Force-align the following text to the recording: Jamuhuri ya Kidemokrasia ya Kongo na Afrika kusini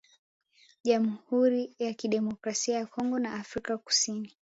Jamuhuri 0.83 1.75
ya 1.79 1.93
Kidemokrasia 1.93 2.75
ya 2.77 2.85
Kongo 2.85 3.19
na 3.19 3.33
Afrika 3.33 3.77
kusini 3.77 4.37